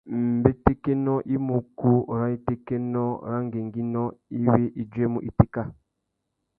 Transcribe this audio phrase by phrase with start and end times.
[0.35, 4.03] Mbétékénô i mú ukú râ itékénô râ ngüéngüinô
[4.39, 5.61] iwí i djuêmú itéka.